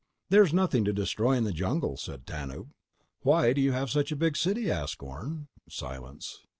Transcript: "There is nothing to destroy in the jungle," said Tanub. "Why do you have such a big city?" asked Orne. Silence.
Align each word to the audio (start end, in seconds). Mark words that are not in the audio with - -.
"There 0.31 0.41
is 0.41 0.51
nothing 0.51 0.83
to 0.85 0.93
destroy 0.93 1.33
in 1.33 1.43
the 1.43 1.53
jungle," 1.53 1.95
said 1.95 2.25
Tanub. 2.25 2.71
"Why 3.21 3.53
do 3.53 3.61
you 3.61 3.71
have 3.73 3.91
such 3.91 4.11
a 4.11 4.15
big 4.15 4.35
city?" 4.35 4.71
asked 4.71 5.03
Orne. 5.03 5.47
Silence. 5.69 6.39